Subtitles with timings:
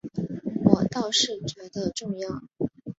[0.65, 2.41] 我倒是觉得重要